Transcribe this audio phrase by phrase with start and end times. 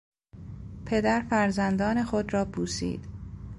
[0.85, 3.05] پدر فرزندان خود را بوسید.